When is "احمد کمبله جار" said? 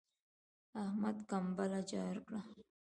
0.83-2.15